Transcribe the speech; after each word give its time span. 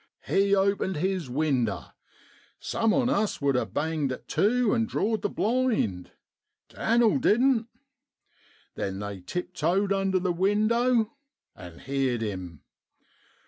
He 0.25 0.55
opened 0.55 0.95
his 0.95 1.29
winder. 1.29 1.93
Some 2.59 2.91
on 2.91 3.07
us 3.07 3.39
would 3.39 3.55
ha' 3.55 3.71
banged 3.71 4.11
it 4.11 4.27
tu 4.27 4.73
an' 4.73 4.87
drawed 4.87 5.21
the 5.21 5.29
blind. 5.29 6.09
Dan'l 6.69 7.19
didn't. 7.19 7.67
Then 8.73 8.97
they 8.97 9.19
tiptoed 9.21 9.93
under 9.93 10.17
the 10.17 10.33
window, 10.33 11.13
and 11.55 11.81
heerd 11.81 12.21
him. 12.23 12.63